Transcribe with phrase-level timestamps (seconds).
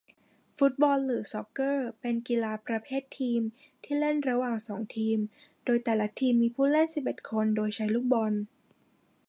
[0.57, 3.41] ฟุตบอล หรือ ซอกเกอร์ เป็นกีฬาประเภททีม
[3.83, 5.17] ที่เล่นระหว่างสองทีม
[5.65, 8.33] โดยแต่ละทีมมีผู้เล่นสิบเอ็ดคน โดยใช้ลูกบอล